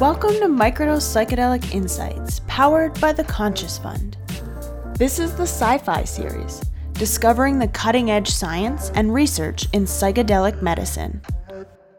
[0.00, 4.16] Welcome to Microdose Psychedelic Insights, powered by the Conscious Fund.
[4.96, 6.62] This is the sci fi series,
[6.94, 11.20] discovering the cutting edge science and research in psychedelic medicine.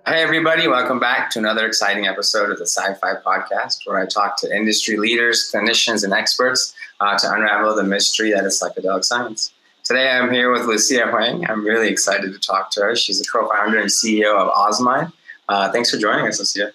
[0.08, 4.08] Hey, everybody, welcome back to another exciting episode of the Sci Fi Podcast, where I
[4.08, 9.06] talk to industry leaders, clinicians, and experts uh, to unravel the mystery that is psychedelic
[9.06, 9.54] science.
[9.84, 11.48] Today, I'm here with Lucia Huang.
[11.48, 12.96] I'm really excited to talk to her.
[12.96, 15.14] She's the co founder and CEO of Osmind.
[15.48, 16.72] Uh, thanks for joining us, Lucia.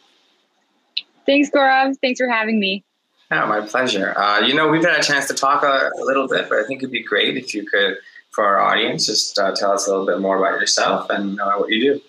[1.26, 1.96] Thanks, Gaurav.
[2.00, 2.84] Thanks for having me.
[3.30, 4.16] Yeah, my pleasure.
[4.16, 6.64] Uh, you know, we've had a chance to talk a, a, little bit, but I
[6.64, 7.96] think it'd be great if you could,
[8.30, 11.54] for our audience, just uh, tell us a little bit more about yourself and uh,
[11.56, 12.00] what you do.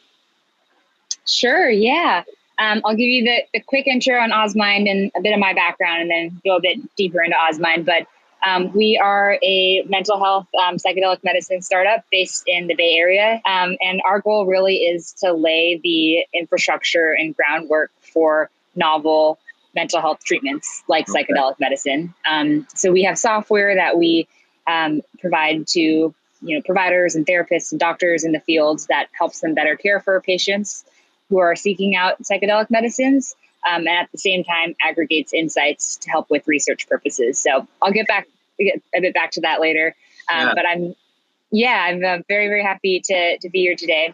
[1.25, 2.23] Sure, yeah.
[2.59, 5.53] Um, I'll give you the, the quick intro on Osmind and a bit of my
[5.53, 7.85] background and then go a bit deeper into Osmind.
[7.85, 8.07] But
[8.45, 13.41] um, we are a mental health um, psychedelic medicine startup based in the Bay Area.
[13.45, 19.39] Um, and our goal really is to lay the infrastructure and groundwork for novel
[19.75, 21.23] mental health treatments like okay.
[21.23, 22.13] psychedelic medicine.
[22.29, 24.27] Um, so we have software that we
[24.65, 29.39] um, provide to you know providers and therapists and doctors in the fields that helps
[29.39, 30.85] them better care for patients
[31.29, 33.35] who are seeking out psychedelic medicines.
[33.67, 37.39] Um, and at the same time aggregates insights to help with research purposes.
[37.39, 38.27] So I'll get back
[38.59, 39.95] get a bit back to that later.
[40.31, 40.53] Um, yeah.
[40.53, 40.95] But I'm
[41.51, 44.13] yeah, I'm uh, very very happy to to be here today.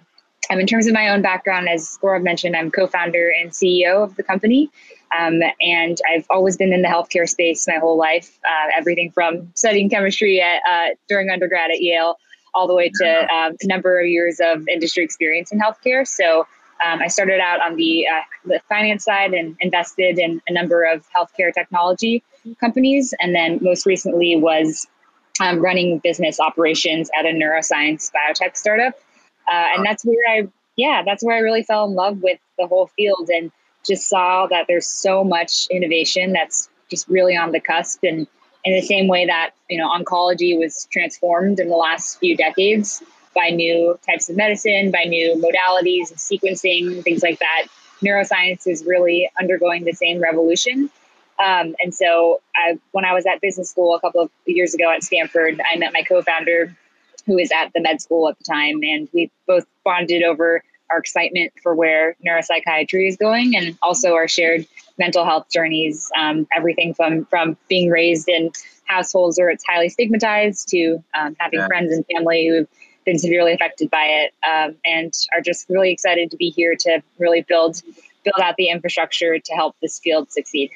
[0.54, 4.16] Um, in terms of my own background, as Gaurav mentioned, I'm co-founder and CEO of
[4.18, 4.70] the company.
[5.18, 9.52] Um, and I've always been in the healthcare space my whole life, uh, everything from
[9.56, 12.18] studying chemistry at, uh, during undergrad at Yale
[12.54, 16.08] all the way to um, a number of years of industry experience in healthcare.
[16.08, 16.42] So
[16.86, 20.84] um, I started out on the, uh, the finance side and invested in a number
[20.84, 22.24] of healthcare technology
[22.60, 23.12] companies.
[23.20, 24.86] And then most recently was
[25.40, 28.94] um, running business operations at a neuroscience biotech startup.
[29.48, 32.68] Uh, and that's where I, yeah, that's where I really fell in love with the
[32.68, 33.52] whole field and
[33.86, 38.04] just saw that there's so much innovation that's just really on the cusp.
[38.04, 38.28] And
[38.64, 43.04] in the same way that, you know, oncology was transformed in the last few decades
[43.36, 47.68] by new types of medicine, by new modalities and sequencing, things like that,
[48.02, 50.90] neuroscience is really undergoing the same revolution.
[51.40, 54.92] Um, and so I, when I was at business school a couple of years ago
[54.92, 56.76] at Stanford, I met my co-founder
[57.26, 61.00] who was at the med school at the time, and we both bonded over our
[61.00, 64.66] excitement for where neuropsychiatry is going, and also our shared
[64.98, 66.12] mental health journeys.
[66.18, 68.52] Um, everything from from being raised in
[68.86, 71.68] households where it's highly stigmatized to um, having yeah.
[71.68, 72.68] friends and family who've
[73.06, 77.02] been severely affected by it, um, and are just really excited to be here to
[77.20, 77.82] really build
[78.24, 80.72] build out the infrastructure to help this field succeed.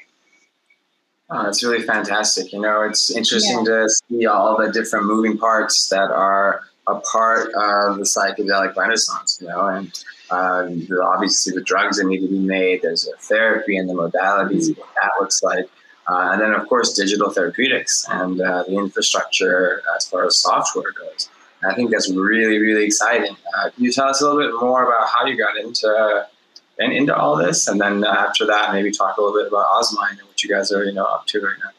[1.30, 2.52] Oh, it's really fantastic.
[2.52, 3.82] You know, it's interesting yeah.
[3.82, 9.38] to see all the different moving parts that are a part of the psychedelic renaissance,
[9.40, 9.92] you know, and
[10.30, 10.66] uh,
[11.02, 14.80] obviously the drugs that need to be made, there's a therapy and the modalities, mm-hmm.
[14.80, 15.68] what that looks like.
[16.06, 20.92] Uh, and then, of course, digital therapeutics and uh, the infrastructure as far as software
[20.92, 21.28] goes.
[21.60, 23.36] And I think that's really, really exciting.
[23.54, 26.26] Uh, can you tell us a little bit more about how you got into
[26.78, 30.18] and into all this, and then after that, maybe talk a little bit about Osmind
[30.18, 31.70] and what you guys are, you know, up to right now.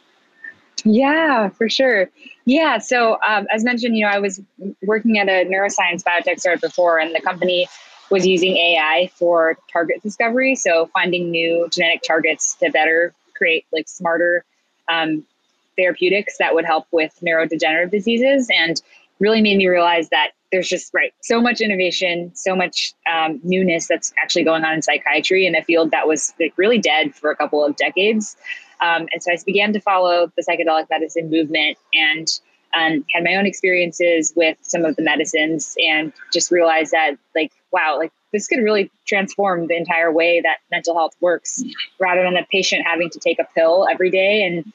[0.86, 2.10] Yeah, for sure.
[2.46, 4.42] Yeah, so um, as mentioned, you know, I was
[4.84, 7.68] working at a neuroscience biotech startup before, and the company
[8.10, 13.88] was using AI for target discovery, so finding new genetic targets to better create like
[13.88, 14.44] smarter
[14.90, 15.26] um,
[15.78, 18.82] therapeutics that would help with neurodegenerative diseases, and
[19.20, 23.88] really made me realize that there's just right so much innovation, so much um, newness
[23.88, 27.30] that's actually going on in psychiatry in a field that was like, really dead for
[27.30, 28.36] a couple of decades.
[28.82, 32.28] Um, and so I began to follow the psychedelic medicine movement and
[32.74, 37.52] um, had my own experiences with some of the medicines and just realized that like
[37.72, 41.64] wow like this could really transform the entire way that mental health works
[42.00, 44.72] rather than a patient having to take a pill every day and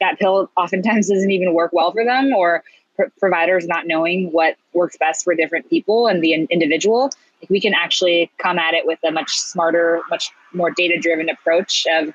[0.00, 2.62] that pill oftentimes doesn't even work well for them or
[2.96, 7.10] pr- providers not knowing what works best for different people and the in- individual
[7.42, 11.28] like we can actually come at it with a much smarter much more data driven
[11.28, 12.12] approach of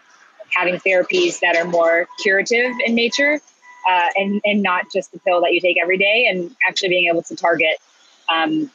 [0.50, 3.40] having therapies that are more curative in nature
[3.90, 7.08] uh, and, and not just the pill that you take every day and actually being
[7.08, 7.78] able to target
[8.30, 8.70] um,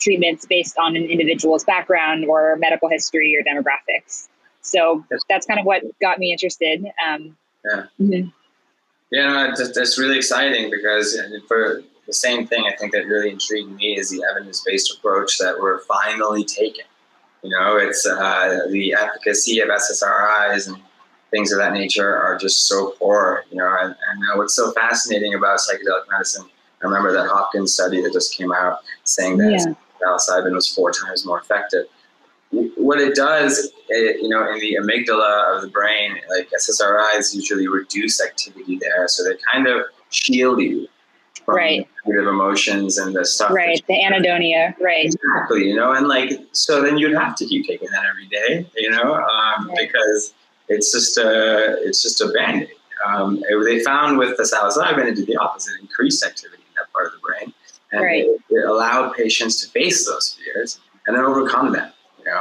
[0.00, 4.28] treatments based on an individual's background or medical history or demographics.
[4.62, 7.84] So that's kind of what got me interested um, yeah.
[8.00, 8.28] mm-hmm.
[9.14, 11.16] Yeah, no, that's really exciting because
[11.46, 15.56] for the same thing, I think that really intrigued me is the evidence-based approach that
[15.56, 16.84] we're finally taking.
[17.44, 20.82] You know, it's uh, the efficacy of SSRIs and
[21.30, 23.44] things of that nature are just so poor.
[23.52, 26.46] You know, and, and what's so fascinating about psychedelic medicine,
[26.82, 29.74] I remember that Hopkins study that just came out saying that yeah.
[30.04, 31.86] psilocybin was four times more effective.
[32.76, 37.68] What it does, it, you know, in the amygdala of the brain, like SSRIs usually
[37.68, 40.88] reduce activity there, so they kind of shield you
[41.44, 41.88] from right.
[42.06, 43.50] negative emotions and the stuff.
[43.50, 45.06] Right, the anhedonia, right.
[45.06, 48.66] Exactly, you know, and like, so then you'd have to keep taking that every day,
[48.76, 49.88] you know, um, right.
[49.90, 50.34] because
[50.68, 52.68] it's just a, it's just a band-aid.
[53.04, 57.06] Um, they found with the psilocybin, it did the opposite, increased activity in that part
[57.06, 57.52] of the brain.
[57.92, 58.24] And right.
[58.24, 61.92] it, it allowed patients to face those fears and then overcome them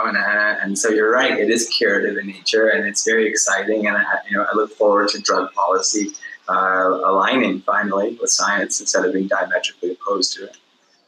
[0.06, 3.88] and, uh, and so you're right, it is curative in nature and it's very exciting.
[3.88, 6.12] And I, you know, I look forward to drug policy
[6.50, 10.58] uh, aligning finally with science instead of being diametrically opposed to it.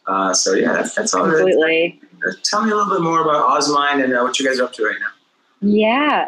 [0.07, 1.25] Uh, so yeah, that's, that's all.
[1.25, 1.99] Completely.
[2.43, 4.73] Tell me a little bit more about Osmind and uh, what you guys are up
[4.73, 5.67] to right now.
[5.67, 6.27] Yeah.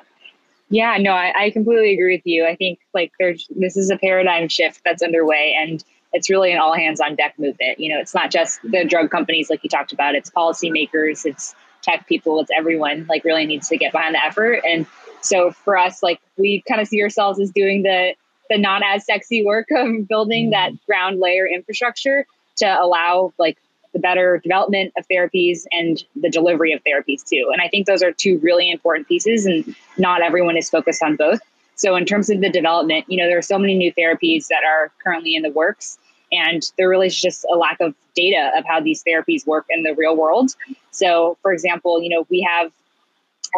[0.70, 2.46] Yeah, no, I, I completely agree with you.
[2.46, 5.84] I think like there's, this is a paradigm shift that's underway and
[6.14, 7.80] it's really an all hands on deck movement.
[7.80, 11.56] You know, it's not just the drug companies like you talked about, it's policymakers, it's
[11.88, 14.62] tech people, it's everyone like really needs to get behind the effort.
[14.68, 14.86] And
[15.22, 18.14] so for us, like we kind of see ourselves as doing the
[18.50, 20.52] the not as sexy work of building mm-hmm.
[20.52, 22.26] that ground layer infrastructure
[22.58, 23.58] to allow like
[23.94, 27.50] the better development of therapies and the delivery of therapies too.
[27.52, 31.16] And I think those are two really important pieces and not everyone is focused on
[31.16, 31.40] both.
[31.76, 34.64] So in terms of the development, you know, there are so many new therapies that
[34.64, 35.98] are currently in the works
[36.32, 39.84] and there really is just a lack of data of how these therapies work in
[39.84, 40.56] the real world.
[40.92, 42.72] So, for example, you know, we have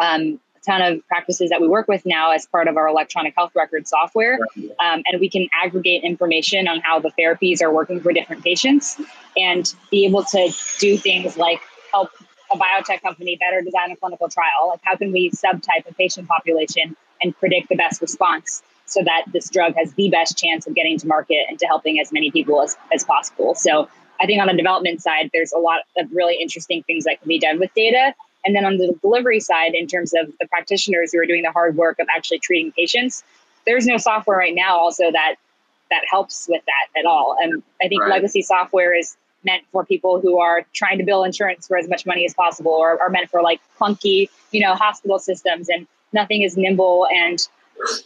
[0.01, 3.33] um, a ton of practices that we work with now as part of our electronic
[3.35, 4.39] health record software,
[4.79, 8.99] um, and we can aggregate information on how the therapies are working for different patients
[9.37, 11.61] and be able to do things like
[11.91, 12.09] help
[12.51, 14.69] a biotech company better design a clinical trial.
[14.69, 18.63] Like, how can we subtype a patient population and predict the best response?
[18.89, 21.99] So that this drug has the best chance of getting to market and to helping
[21.99, 23.55] as many people as, as possible.
[23.55, 23.87] So
[24.21, 27.27] I think on the development side, there's a lot of really interesting things that can
[27.27, 28.13] be done with data.
[28.45, 31.51] And then on the delivery side, in terms of the practitioners who are doing the
[31.51, 33.23] hard work of actually treating patients,
[33.65, 35.35] there's no software right now also that
[35.89, 37.35] that helps with that at all.
[37.41, 38.11] And I think right.
[38.11, 42.05] legacy software is meant for people who are trying to bill insurance for as much
[42.05, 46.43] money as possible or are meant for like clunky, you know, hospital systems and nothing
[46.43, 47.47] is nimble and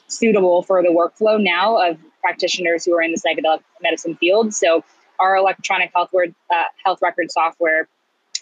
[0.08, 4.54] suitable for the workflow now of practitioners who are in the psychedelic medicine field.
[4.54, 4.84] So
[5.20, 7.88] our electronic health, word, uh, health record software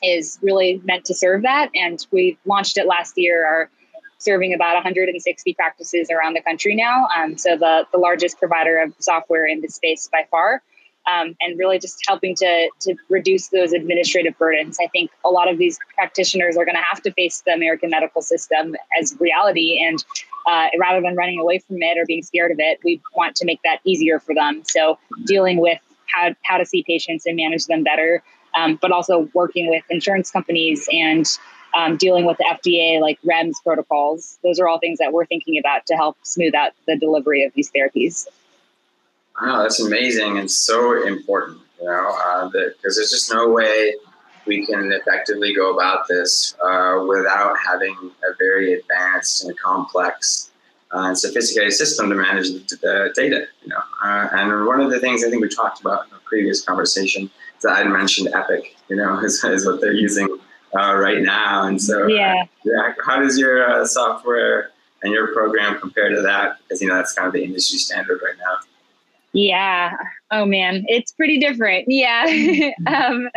[0.04, 1.70] is really meant to serve that.
[1.76, 3.70] And we launched it last year, are
[4.18, 7.08] serving about 160 practices around the country now.
[7.16, 10.62] Um, so the, the largest provider of software in this space by far.
[11.12, 14.78] Um, and really just helping to, to reduce those administrative burdens.
[14.80, 17.90] I think a lot of these practitioners are going to have to face the American
[17.90, 19.84] medical system as reality.
[19.84, 20.06] And
[20.46, 23.46] uh, rather than running away from it or being scared of it, we want to
[23.46, 24.64] make that easier for them.
[24.66, 28.24] So dealing with how, how to see patients and manage them better,
[28.56, 31.26] um, but also working with insurance companies and
[31.74, 34.38] um, dealing with the FDA, like REMS protocols.
[34.44, 37.54] Those are all things that we're thinking about to help smooth out the delivery of
[37.54, 38.28] these therapies.
[39.42, 43.94] Wow, that's amazing and so important, you know, uh, because there's just no way
[44.46, 50.52] we can effectively go about this uh, without having a very advanced and complex
[50.94, 53.48] uh, and sophisticated system to manage the, data.
[53.64, 56.20] You know, uh, and one of the things I think we talked about in a
[56.26, 57.30] previous conversation
[57.62, 58.76] that I mentioned Epic.
[58.90, 60.28] You know, is, is what they're using
[60.76, 61.66] uh, right now.
[61.66, 62.46] And so, uh, yeah.
[62.64, 64.72] yeah, how does your uh, software
[65.04, 66.58] and your program compare to that?
[66.64, 68.58] Because you know that's kind of the industry standard right now.
[69.34, 69.96] Yeah.
[70.30, 71.86] Oh man, it's pretty different.
[71.88, 72.26] Yeah.
[72.88, 73.30] um,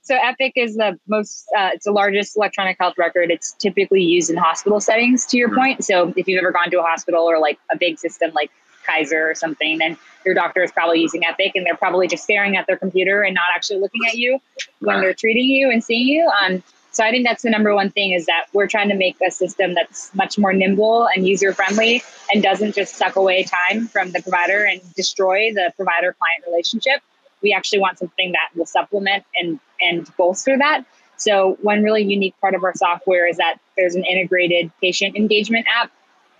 [0.00, 3.30] so Epic is the most, uh, it's the largest electronic health record.
[3.30, 5.26] It's typically used in hospital settings.
[5.26, 5.58] To your mm-hmm.
[5.58, 8.50] point, so if you've ever gone to a hospital or like a big system like
[8.86, 12.56] Kaiser or something, then your doctor is probably using Epic, and they're probably just staring
[12.56, 14.38] at their computer and not actually looking at you
[14.80, 16.30] when they're treating you and seeing you.
[16.40, 19.16] Um, so I think that's the number one thing is that we're trying to make
[19.26, 23.88] a system that's much more nimble and user friendly and doesn't just suck away time
[23.88, 27.00] from the provider and destroy the provider client relationship.
[27.42, 30.84] We actually want something that will supplement and and bolster that.
[31.16, 35.66] So one really unique part of our software is that there's an integrated patient engagement
[35.74, 35.90] app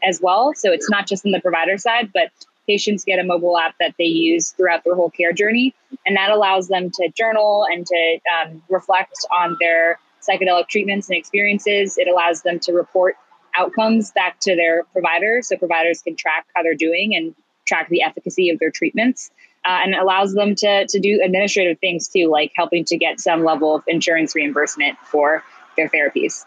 [0.04, 0.52] as well.
[0.54, 2.30] So it's not just in the provider side, but
[2.66, 5.74] patients get a mobile app that they use throughout their whole care journey.
[6.06, 9.98] And that allows them to journal and to um, reflect on their
[10.28, 11.98] psychedelic treatments and experiences.
[11.98, 13.16] It allows them to report
[13.56, 17.34] outcomes back to their provider so providers can track how they're doing and
[17.66, 19.30] track the efficacy of their treatments.
[19.64, 23.20] Uh, and it allows them to, to do administrative things too, like helping to get
[23.20, 25.44] some level of insurance reimbursement for
[25.76, 26.44] their therapies.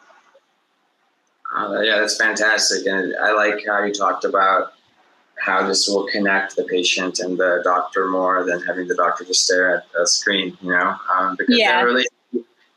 [1.56, 2.86] Uh, yeah, that's fantastic.
[2.86, 4.74] And I like how you talked about
[5.40, 9.46] how this will connect the patient and the doctor more than having the doctor just
[9.46, 11.80] stare at a screen, you know, um, because yeah.
[11.80, 12.06] that really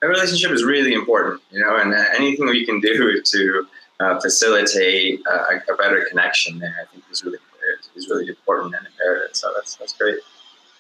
[0.02, 3.66] a relationship is really important, you know, and uh, anything we can do to
[4.00, 7.38] uh, facilitate a, a, better connection there, I think is really
[7.96, 9.34] is really important and imperative.
[9.34, 10.18] So that's that's great.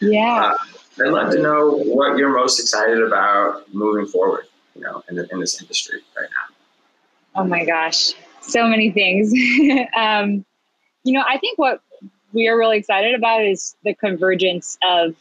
[0.00, 0.54] Yeah.
[0.98, 5.16] Uh, I'd love to know what you're most excited about moving forward, you know, in,
[5.16, 7.42] the, in this industry right now.
[7.42, 9.32] Oh my gosh, so many things.
[9.96, 10.44] um,
[11.04, 11.82] you know, I think what
[12.32, 15.14] we are really excited about is the convergence of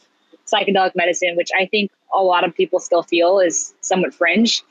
[0.50, 4.62] psychedelic medicine, which I think a lot of people still feel is somewhat fringe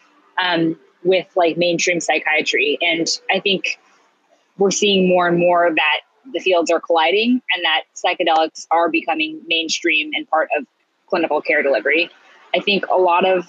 [0.42, 2.78] um, with like mainstream psychiatry.
[2.82, 3.80] And I think
[4.58, 6.00] we're seeing more and more that
[6.34, 10.66] the fields are colliding and that psychedelics are becoming mainstream and part of
[11.08, 12.10] clinical care delivery.
[12.56, 13.46] I think a lot of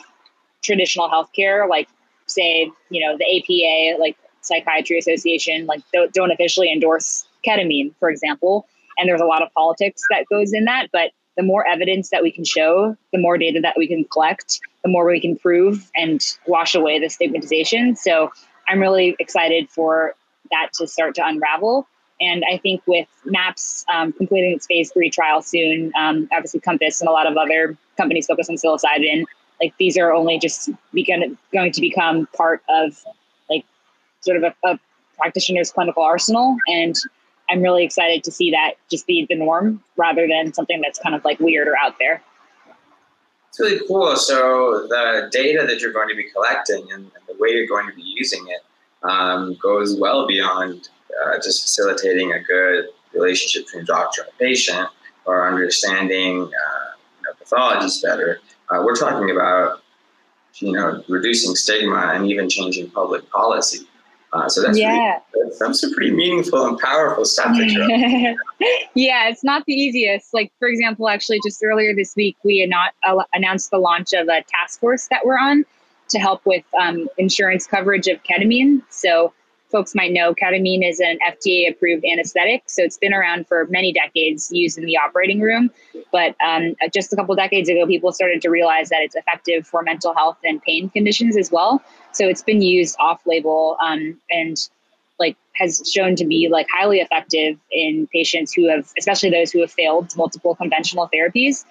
[0.63, 1.89] traditional healthcare, like
[2.27, 8.11] say, you know, the APA, like Psychiatry Association, like don't, don't officially endorse ketamine, for
[8.11, 8.67] example.
[8.97, 10.89] And there's a lot of politics that goes in that.
[10.93, 14.61] But the more evidence that we can show, the more data that we can collect,
[14.83, 17.95] the more we can prove and wash away the stigmatization.
[17.95, 18.31] So
[18.67, 20.15] I'm really excited for
[20.51, 21.87] that to start to unravel.
[22.21, 27.01] And I think with MAPS um, completing its phase three trial soon, um, obviously Compass
[27.01, 29.23] and a lot of other companies focused on psilocybin,
[29.61, 33.01] like these are only just begin, going to become part of
[33.49, 33.65] like
[34.23, 34.79] sort of a, a
[35.17, 36.57] practitioner's clinical arsenal.
[36.67, 36.97] And
[37.51, 41.15] I'm really excited to see that just be the norm rather than something that's kind
[41.15, 42.23] of like weird or out there.
[43.49, 44.17] It's really cool.
[44.17, 47.89] So the data that you're going to be collecting and, and the way you're going
[47.89, 48.61] to be using it
[49.09, 50.89] um, goes well beyond
[51.25, 54.89] uh, just facilitating a good relationship between doctor and patient
[55.25, 58.41] or understanding uh, you know, pathologies better.
[58.71, 59.81] Uh, we're talking about
[60.55, 63.88] you know reducing stigma and even changing public policy.
[64.39, 65.19] Uh, so that's yeah.
[65.35, 67.57] Really, that's some pretty meaningful and powerful stuff.
[68.95, 70.33] yeah, it's not the easiest.
[70.33, 74.29] Like for example, actually, just earlier this week, we not, uh, announced the launch of
[74.29, 75.65] a task force that we're on
[76.11, 78.83] to help with um, insurance coverage of ketamine.
[78.91, 79.33] So
[79.71, 82.63] folks might know ketamine is an FDA approved anesthetic.
[82.67, 85.71] So it's been around for many decades, used in the operating room.
[86.11, 89.83] But um, just a couple decades ago, people started to realize that it's effective for
[89.83, 91.83] mental health and pain conditions as well.
[92.13, 94.57] So it's been used off label um, and
[95.19, 99.61] like has shown to be like highly effective in patients who have, especially those who
[99.61, 101.65] have failed multiple conventional therapies.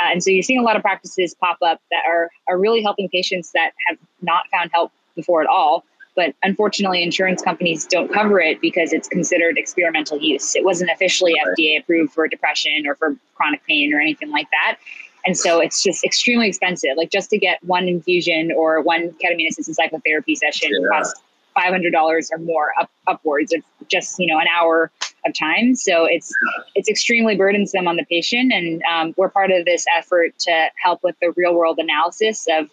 [0.00, 2.82] Uh, and so you're seeing a lot of practices pop up that are, are really
[2.82, 5.84] helping patients that have not found help before at all
[6.16, 10.54] but unfortunately, insurance companies don't cover it because it's considered experimental use.
[10.54, 14.78] It wasn't officially FDA approved for depression or for chronic pain or anything like that.
[15.26, 16.90] And so it's just extremely expensive.
[16.96, 20.88] Like just to get one infusion or one ketamine assisted psychotherapy session yeah.
[20.88, 21.20] costs
[21.54, 24.90] five hundred dollars or more up, upwards of just you know an hour
[25.26, 25.74] of time.
[25.74, 26.32] So it's
[26.74, 31.02] it's extremely burdensome on the patient, and um, we're part of this effort to help
[31.02, 32.68] with the real world analysis of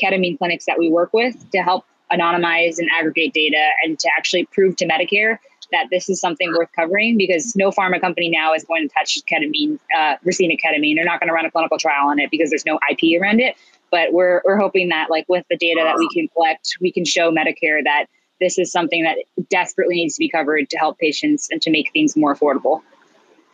[0.00, 4.44] ketamine clinics that we work with to help anonymize and aggregate data and to actually
[4.46, 5.38] prove to Medicare
[5.72, 9.18] that this is something worth covering because no pharma company now is going to touch
[9.30, 10.94] ketamine, uh, racemic ketamine.
[10.94, 13.40] They're not going to run a clinical trial on it because there's no IP around
[13.40, 13.56] it.
[13.90, 17.04] But we're, we're hoping that like with the data that we can collect, we can
[17.04, 18.06] show Medicare that
[18.40, 19.16] this is something that
[19.48, 22.82] desperately needs to be covered to help patients and to make things more affordable.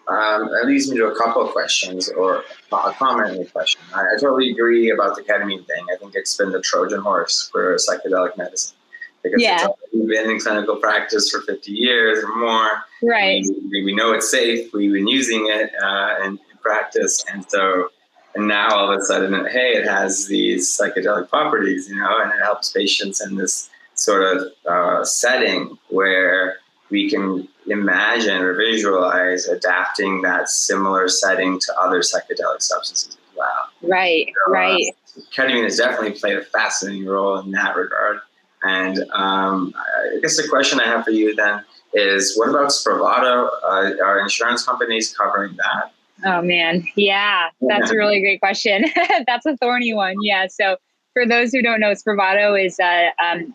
[0.09, 2.43] Um, that leads me to a couple of questions or
[2.73, 3.81] a comment and a question.
[3.95, 5.87] I, I, totally agree about the ketamine thing.
[5.93, 8.77] I think it's been the Trojan horse for psychedelic medicine
[9.23, 9.69] because yeah.
[9.93, 12.83] it's been in clinical practice for 50 years or more.
[13.03, 13.45] Right.
[13.71, 14.73] We, we know it's safe.
[14.73, 17.25] We've been using it uh, in, in practice.
[17.33, 17.91] And so,
[18.35, 22.33] and now all of a sudden, hey, it has these psychedelic properties, you know, and
[22.33, 26.57] it helps patients in this sort of uh, setting where
[26.91, 33.69] we can imagine or visualize adapting that similar setting to other psychedelic substances as well.
[33.83, 34.95] Right, so, uh, right.
[35.17, 38.21] Uh, ketamine has definitely played a fascinating role in that regard.
[38.63, 43.49] And um, I guess the question I have for you then is what about Spravato?
[43.65, 45.93] Uh, are insurance companies covering that?
[46.25, 48.85] Oh man, yeah, that's a really great question.
[49.27, 50.15] that's a thorny one.
[50.23, 50.47] Yeah.
[50.47, 50.77] So
[51.13, 53.53] for those who don't know, Spravato is uh, um,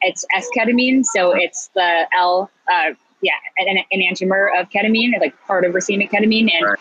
[0.00, 5.72] it's S-ketamine, so it's the L, uh, yeah, an, enantiomer of ketamine, like part of
[5.72, 6.76] racemic ketamine, and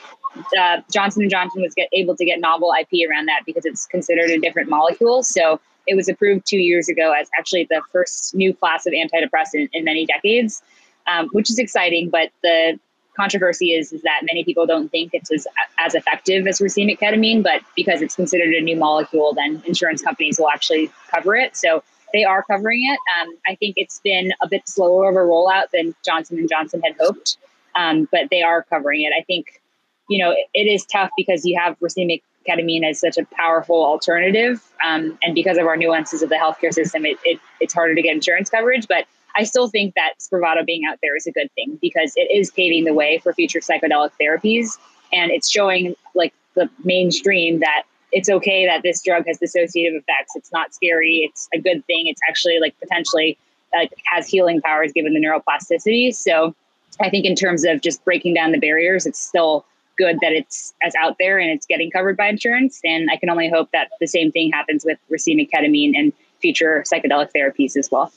[0.57, 3.85] uh, Johnson and Johnson was get, able to get novel IP around that because it's
[3.85, 5.23] considered a different molecule.
[5.23, 9.69] So it was approved two years ago as actually the first new class of antidepressant
[9.73, 10.61] in many decades,
[11.07, 12.09] um, which is exciting.
[12.09, 12.79] But the
[13.15, 15.47] controversy is, is that many people don't think it's as,
[15.79, 20.37] as effective as racemic ketamine, but because it's considered a new molecule, then insurance companies
[20.37, 21.55] will actually cover it.
[21.57, 21.83] So
[22.17, 22.99] they are covering it.
[23.19, 26.81] Um, I think it's been a bit slower of a rollout than Johnson and Johnson
[26.81, 27.37] had hoped,
[27.75, 29.13] um, but they are covering it.
[29.17, 29.61] I think,
[30.09, 33.85] you know, it, it is tough because you have racemic ketamine as such a powerful
[33.85, 34.63] alternative.
[34.83, 38.01] Um, and because of our nuances of the healthcare system, it, it, it's harder to
[38.01, 38.87] get insurance coverage.
[38.87, 39.05] But
[39.35, 42.49] I still think that Spravato being out there is a good thing because it is
[42.51, 44.79] paving the way for future psychedelic therapies.
[45.13, 50.35] And it's showing like the mainstream that it's okay that this drug has dissociative effects.
[50.35, 51.29] It's not scary.
[51.29, 52.07] It's a good thing.
[52.07, 53.37] It's actually like potentially
[53.73, 56.13] like has healing powers given the neuroplasticity.
[56.13, 56.55] So
[57.01, 59.65] I think in terms of just breaking down the barriers, it's still
[59.97, 62.79] good that it's as out there and it's getting covered by insurance.
[62.83, 66.83] And I can only hope that the same thing happens with racemic ketamine and future
[66.91, 68.11] psychedelic therapies as well.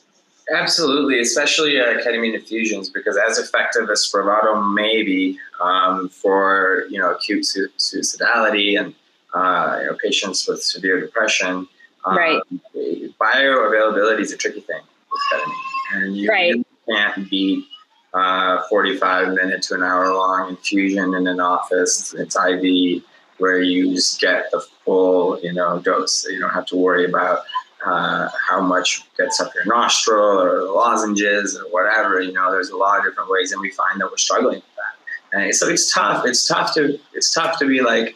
[0.53, 6.99] Absolutely, especially uh, ketamine infusions, because as effective as Spravato may be um, for you
[6.99, 8.95] know acute su- suicidality and
[9.35, 11.67] uh, you know, patients with severe depression,
[12.05, 12.43] um, right.
[12.75, 16.55] bioavailability is a tricky thing with ketamine, and you right.
[16.89, 17.65] can't beat
[18.15, 22.15] uh, 45 minute to an hour long infusion in an office.
[22.15, 23.03] It's IV
[23.39, 26.27] where you just get the full, you know, dose.
[26.27, 27.41] you don't have to worry about
[27.85, 32.21] uh, how much gets up your nostril or lozenges or whatever.
[32.21, 34.65] You know, there's a lot of different ways, and we find that we're struggling with
[34.77, 35.39] that.
[35.39, 36.27] And so it's tough.
[36.27, 38.15] It's tough to it's tough to be like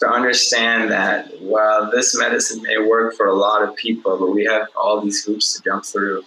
[0.00, 4.44] to understand that while this medicine may work for a lot of people, but we
[4.44, 6.22] have all these hoops to jump through.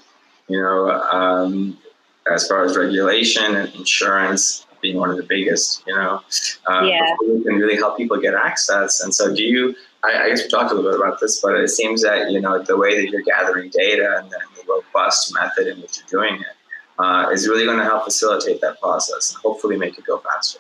[0.48, 1.78] You know, um,
[2.32, 6.22] as far as regulation and insurance being one of the biggest, you know,
[6.68, 7.16] uh, yeah.
[7.22, 9.02] we can really help people get access.
[9.02, 9.76] And so, do you?
[10.04, 12.42] I, I guess we talked a little bit about this, but it seems that you
[12.42, 16.22] know the way that you're gathering data and then the robust method in which you're
[16.22, 16.56] doing it
[17.00, 20.60] uh, is really going to help facilitate that process and hopefully make it go faster.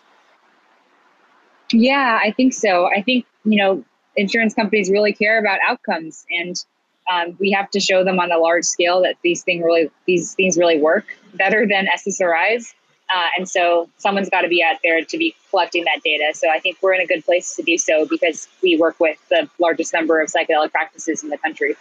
[1.73, 2.85] Yeah, I think so.
[2.85, 3.83] I think you know
[4.15, 6.63] insurance companies really care about outcomes and
[7.11, 10.33] um, we have to show them on a large scale that these things really these
[10.35, 12.73] things really work better than SSRIs.
[13.13, 16.31] Uh, and so someone's got to be out there to be collecting that data.
[16.33, 19.17] So I think we're in a good place to do so because we work with
[19.29, 21.75] the largest number of psychedelic practices in the country.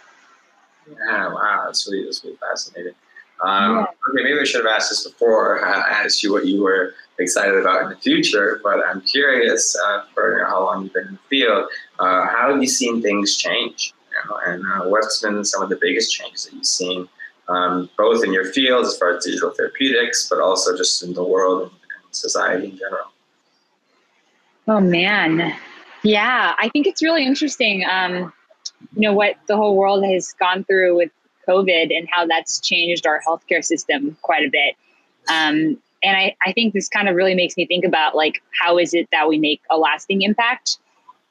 [0.87, 2.93] Yeah, wow, that's really, that's really fascinating.
[3.45, 3.81] Um, yeah.
[3.81, 5.65] Okay, maybe I should have asked this before.
[5.65, 10.03] I asked you what you were excited about in the future, but I'm curious uh,
[10.13, 11.69] for how long you've been in the field.
[11.99, 13.93] Uh, how have you seen things change?
[14.29, 17.07] know, and uh, what's been some of the biggest changes that you've seen,
[17.47, 21.23] um, both in your field as far as digital therapeutics, but also just in the
[21.23, 21.71] world and,
[22.11, 23.07] society in general?
[24.67, 25.55] Oh man,
[26.03, 27.83] yeah, I think it's really interesting.
[27.89, 28.31] Um,
[28.95, 31.09] you know what the whole world has gone through with
[31.47, 34.75] COVID and how that's changed our healthcare system quite a bit.
[35.29, 38.77] Um, and I, I think this kind of really makes me think about like how
[38.77, 40.77] is it that we make a lasting impact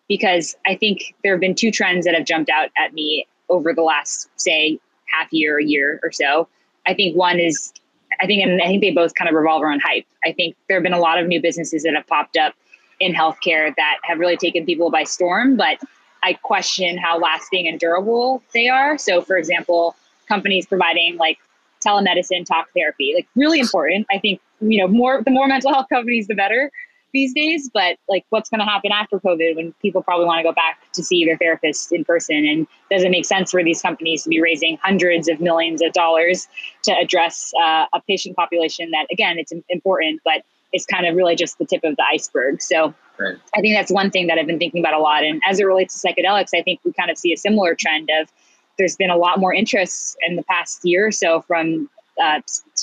[0.09, 3.73] because I think there have been two trends that have jumped out at me over
[3.73, 6.49] the last, say, half year, a year or so.
[6.87, 7.73] I think one is,
[8.21, 10.07] I think, and I think they both kind of revolve around hype.
[10.25, 12.55] I think there have been a lot of new businesses that have popped up
[13.01, 15.79] in healthcare that have really taken people by storm, but
[16.23, 18.97] I question how lasting and durable they are.
[18.97, 19.97] So, for example,
[20.33, 21.39] companies providing like
[21.85, 24.07] telemedicine, talk therapy, like really important.
[24.11, 26.71] I think you know more the more mental health companies, the better
[27.13, 30.43] these days, but like what's going to happen after COVID when people probably want to
[30.43, 32.37] go back to see their therapist in person?
[32.37, 35.93] And does it make sense for these companies to be raising hundreds of millions of
[35.93, 36.49] dollars
[36.85, 40.43] to address uh, a patient population that, again, it's important, but
[40.73, 42.63] it's kind of really just the tip of the iceberg.
[42.63, 43.37] So right.
[43.55, 45.23] I think that's one thing that I've been thinking about a lot.
[45.23, 48.11] And as it relates to psychedelics, I think we kind of see a similar trend
[48.21, 48.33] of
[48.79, 51.89] there's been a lot more interest in the past year or so from
[52.23, 52.41] uh,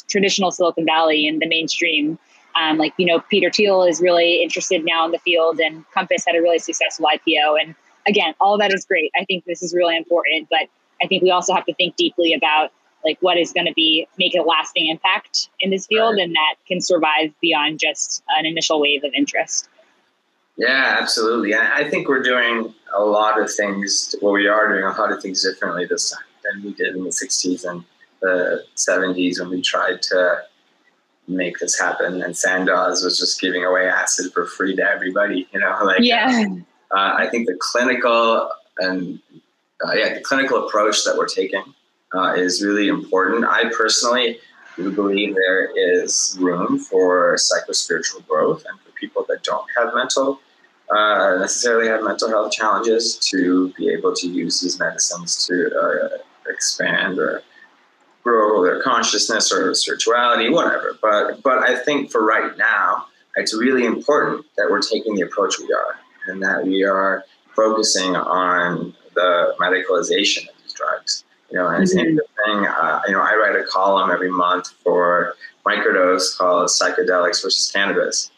[0.08, 2.17] traditional Silicon Valley and the mainstream
[2.56, 6.25] um, like, you know, Peter Thiel is really interested now in the field, and Compass
[6.25, 7.62] had a really successful IPO.
[7.62, 7.75] And
[8.08, 9.12] again, all that is great.
[9.19, 10.67] I think this is really important, but
[11.02, 12.71] I think we also have to think deeply about
[13.06, 16.23] like what is going to be make a lasting impact in this field right.
[16.23, 19.69] and that can survive beyond just an initial wave of interest.
[20.60, 21.54] Yeah, absolutely.
[21.54, 25.10] And I think we're doing a lot of things, well, we are doing a lot
[25.10, 27.86] of things differently this time than we did in the 60s and
[28.22, 30.41] the 70s when we tried to
[31.30, 32.22] make this happen.
[32.22, 36.45] And Sandoz was just giving away acid for free to everybody, you know, like, yeah.
[36.91, 39.19] Uh, I think the clinical and
[39.88, 41.63] uh, yeah, the clinical approach that we're taking
[42.13, 43.45] uh, is really important.
[43.45, 44.39] I personally
[44.76, 50.41] do believe there is room for psychospiritual growth and for people that don't have mental
[50.91, 56.17] uh, necessarily have mental health challenges to be able to use these medicines to uh,
[56.49, 57.43] expand or
[58.23, 60.97] grow their consciousness or spirituality, whatever.
[61.02, 65.60] But but I think for right now, it's really important that we're taking the approach
[65.60, 65.95] we are,
[66.28, 67.23] and that we are
[67.56, 71.23] focusing on the medicalization of these drugs.
[71.52, 71.99] You know, and mm-hmm.
[71.99, 72.67] interesting.
[72.67, 78.32] Uh, you know, I write a column every month for Microdose called "Psychedelics versus Cannabis."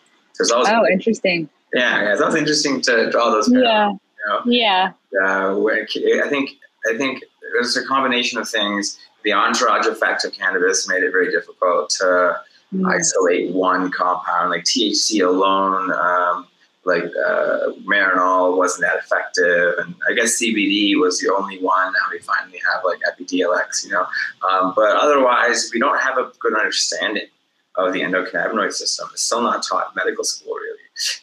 [0.49, 1.49] Oh, interesting.
[1.73, 3.49] Yeah, yeah, always interesting to draw those.
[3.51, 3.89] Yeah.
[3.89, 4.41] You know?
[4.45, 4.91] Yeah.
[5.23, 6.51] Uh, I think
[6.91, 8.99] I think there's a combination of things.
[9.23, 12.39] The entourage effect of cannabis made it very difficult to
[12.73, 12.91] mm.
[12.91, 15.91] isolate one compound, like THC alone.
[15.91, 16.47] Um,
[16.84, 21.93] like uh, Marinol wasn't that effective, and I guess CBD was the only one.
[21.93, 24.07] Now we finally have like Epidiolex, you know.
[24.49, 27.27] Um, but otherwise, we don't have a good understanding
[27.75, 29.10] of the endocannabinoid system.
[29.13, 30.79] It's still not taught in medical school, really.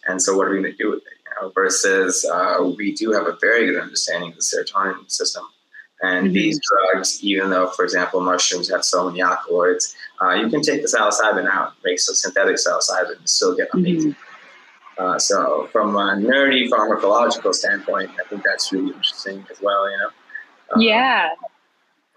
[0.07, 1.19] And so, what are we going to do with it?
[1.25, 5.45] You know, versus uh, we do have a very good understanding of the serotonin system.
[6.01, 6.35] And mm-hmm.
[6.35, 10.83] these drugs, even though, for example, mushrooms have so many alkaloids, uh, you can take
[10.83, 14.13] the psilocybin out, make some synthetic psilocybin, and still get amazing.
[14.13, 14.23] Mm-hmm
[14.99, 19.89] uh, so from a nerdy pharmacological standpoint, I think that's really interesting as well.
[19.89, 20.09] You know.
[20.75, 21.29] Um, yeah.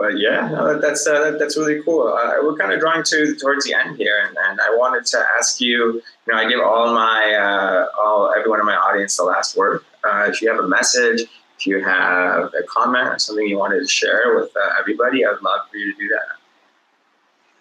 [0.02, 2.08] But yeah, no, that's uh, that's really cool.
[2.08, 5.24] Uh, we're kind of drawing to towards the end here, and, and I wanted to
[5.38, 6.02] ask you.
[6.26, 9.82] You know, I give all my uh, all everyone in my audience the last word.
[10.04, 11.22] Uh, if you have a message,
[11.60, 15.34] if you have a comment or something you wanted to share with uh, everybody, I
[15.34, 16.36] would love for you to do that.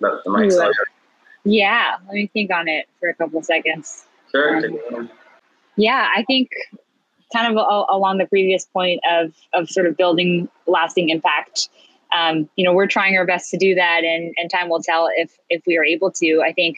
[0.00, 0.72] But the mic's all
[1.44, 4.06] Yeah, let me think on it for a couple seconds.
[4.30, 4.62] Sure.
[5.76, 6.48] yeah, I think
[7.36, 11.68] kind of a, along the previous point of of sort of building lasting impact.
[12.12, 15.08] Um, you know, we're trying our best to do that, and and time will tell
[15.16, 16.42] if if we are able to.
[16.44, 16.76] I think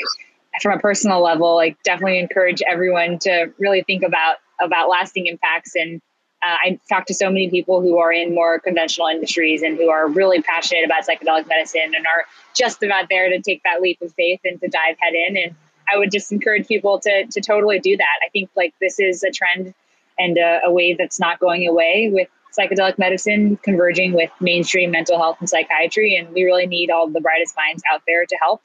[0.60, 5.74] from a personal level, like definitely encourage everyone to really think about about lasting impacts
[5.74, 6.00] and
[6.42, 9.90] uh, I talk to so many people who are in more conventional industries and who
[9.90, 14.02] are really passionate about psychedelic medicine and are just about there to take that leap
[14.02, 15.36] of faith and to dive head in.
[15.36, 15.54] And
[15.92, 18.18] I would just encourage people to to totally do that.
[18.26, 19.72] I think like this is a trend
[20.18, 25.18] and a, a wave that's not going away with psychedelic medicine converging with mainstream mental
[25.18, 28.62] health and psychiatry, and we really need all the brightest minds out there to help.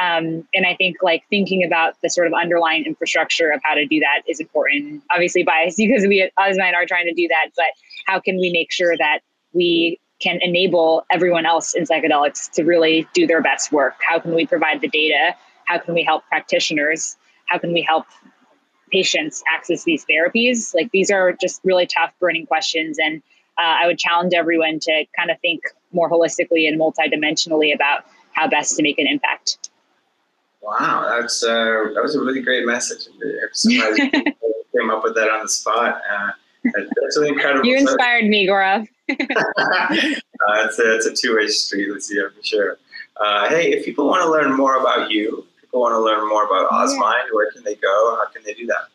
[0.00, 3.84] Um, and I think like thinking about the sort of underlying infrastructure of how to
[3.84, 5.02] do that is important.
[5.10, 7.66] Obviously biased because we at Osmind are trying to do that, but
[8.06, 9.20] how can we make sure that
[9.52, 13.94] we can enable everyone else in psychedelics to really do their best work?
[14.06, 15.34] How can we provide the data
[15.68, 18.06] how can we help practitioners how can we help
[18.90, 20.74] patients access these therapies.
[20.74, 23.22] Like these are just really tough burning questions and
[23.58, 28.46] uh, i would challenge everyone to kind of think more holistically and multidimensionally about how
[28.46, 29.70] best to make an impact.
[30.62, 33.08] Wow that's uh, that was a really great message.
[33.22, 34.00] I'm surprised
[34.76, 36.00] came up with that on the spot.
[36.10, 36.30] Uh,
[36.64, 37.66] that's an incredible.
[37.66, 38.86] You inspired me Gaurav.
[39.10, 42.78] uh, it's, a, it's a two-way street let's for sure.
[43.16, 46.44] Uh, hey if people want to learn more about you people want to learn more
[46.44, 47.30] about Osmind, yeah.
[47.32, 48.16] where can they go?
[48.16, 48.88] How can they do that?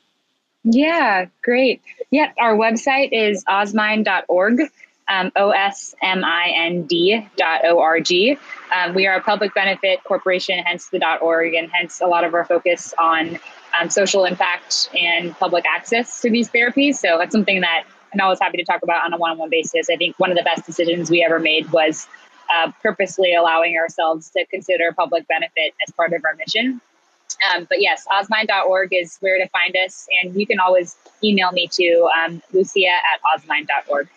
[0.64, 1.82] Yeah, great.
[2.10, 4.62] Yeah, our website is osmind.org,
[5.10, 8.38] um, O-S-M-I-N-D dot O-R-G.
[8.76, 12.24] Um, we are a public benefit corporation, hence the dot .org, and hence a lot
[12.24, 13.38] of our focus on
[13.80, 16.96] um, social impact and public access to these therapies.
[16.96, 17.84] So that's something that
[18.14, 19.90] I'm always happy to talk about on a one-on-one basis.
[19.90, 22.08] I think one of the best decisions we ever made was
[22.54, 26.82] uh, purposely allowing ourselves to consider public benefit as part of our mission.
[27.52, 30.08] Um, but yes, osmind.org is where to find us.
[30.22, 34.08] And you can always email me to um, lucia at osmind.org.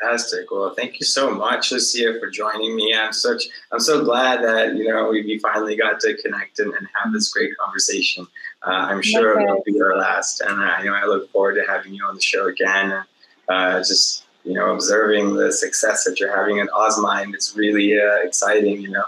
[0.00, 0.50] Fantastic.
[0.50, 2.94] Well, thank you so much, Lucia, for joining me.
[2.96, 6.88] I'm such I'm so glad that you know we finally got to connect and, and
[7.00, 8.26] have this great conversation.
[8.66, 11.54] Uh, I'm sure it will be our last, and I you know I look forward
[11.54, 13.04] to having you on the show again.
[13.48, 18.16] Uh, just you know, observing the success that you're having at Osmind, it's really uh,
[18.22, 19.04] exciting, you know,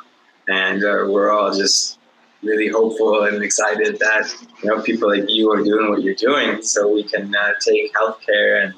[0.49, 1.99] and uh, we're all just
[2.43, 6.63] really hopeful and excited that, you know, people like you are doing what you're doing
[6.63, 8.75] so we can uh, take healthcare and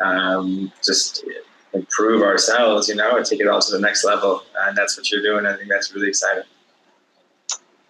[0.00, 1.24] um, just
[1.72, 4.42] improve ourselves, you know, and take it all to the next level.
[4.60, 5.46] And that's what you're doing.
[5.46, 6.44] I think that's really exciting.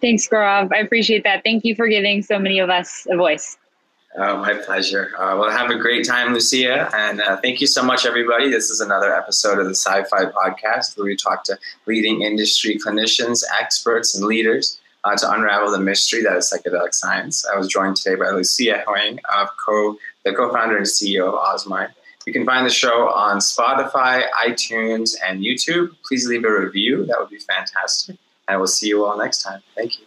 [0.01, 0.73] Thanks, Gaurav.
[0.73, 1.45] I appreciate that.
[1.45, 3.57] Thank you for giving so many of us a voice.
[4.15, 5.11] Oh, my pleasure.
[5.17, 6.91] Uh, well, have a great time, Lucia.
[6.95, 8.51] And uh, thank you so much, everybody.
[8.51, 12.79] This is another episode of the Sci Fi Podcast where we talk to leading industry
[12.79, 17.47] clinicians, experts, and leaders uh, to unravel the mystery that is psychedelic science.
[17.47, 19.97] I was joined today by Lucia Huang, of co-
[20.27, 21.95] the co founder and CEO of Osmind.
[22.27, 25.97] You can find the show on Spotify, iTunes, and YouTube.
[26.07, 27.07] Please leave a review.
[27.07, 28.17] That would be fantastic.
[28.47, 29.63] And we'll see you all next time.
[29.75, 30.05] Thank you.